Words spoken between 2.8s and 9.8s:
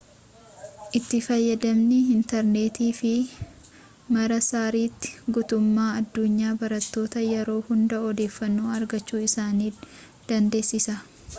fi marsariitii guutummaa addunyaa barattoota yeroo hunda odeeffannoo argachuu isaan